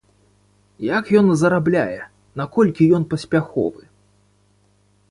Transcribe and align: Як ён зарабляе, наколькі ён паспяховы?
Як 0.97 1.05
ён 1.19 1.27
зарабляе, 1.41 2.01
наколькі 2.43 2.83
ён 3.01 3.07
паспяховы? 3.13 3.81